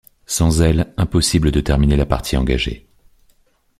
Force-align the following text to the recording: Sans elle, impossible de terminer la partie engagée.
Sans 0.25 0.61
elle, 0.63 0.91
impossible 0.97 1.51
de 1.51 1.61
terminer 1.61 1.95
la 1.95 2.07
partie 2.07 2.35
engagée. 2.35 2.87